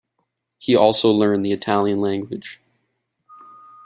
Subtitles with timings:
[0.57, 2.59] He also learned the Italian language.